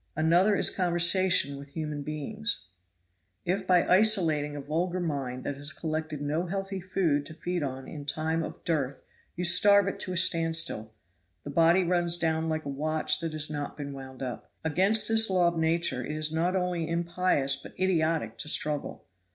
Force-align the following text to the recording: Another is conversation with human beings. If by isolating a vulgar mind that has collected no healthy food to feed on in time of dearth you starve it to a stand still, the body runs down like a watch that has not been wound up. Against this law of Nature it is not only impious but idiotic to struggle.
Another 0.15 0.55
is 0.55 0.75
conversation 0.75 1.57
with 1.57 1.67
human 1.73 2.01
beings. 2.01 2.65
If 3.45 3.67
by 3.67 3.85
isolating 3.85 4.55
a 4.55 4.61
vulgar 4.61 4.99
mind 4.99 5.43
that 5.43 5.57
has 5.57 5.73
collected 5.73 6.23
no 6.23 6.47
healthy 6.47 6.81
food 6.81 7.23
to 7.27 7.35
feed 7.35 7.61
on 7.61 7.87
in 7.87 8.05
time 8.05 8.41
of 8.41 8.63
dearth 8.63 9.03
you 9.35 9.43
starve 9.43 9.87
it 9.87 9.99
to 9.99 10.11
a 10.13 10.17
stand 10.17 10.57
still, 10.57 10.95
the 11.43 11.51
body 11.51 11.83
runs 11.83 12.17
down 12.17 12.49
like 12.49 12.65
a 12.65 12.69
watch 12.69 13.19
that 13.19 13.33
has 13.33 13.51
not 13.51 13.77
been 13.77 13.93
wound 13.93 14.23
up. 14.23 14.49
Against 14.63 15.07
this 15.07 15.29
law 15.29 15.49
of 15.49 15.57
Nature 15.59 16.03
it 16.03 16.15
is 16.15 16.33
not 16.33 16.55
only 16.55 16.89
impious 16.89 17.55
but 17.55 17.79
idiotic 17.79 18.39
to 18.39 18.49
struggle. 18.49 19.05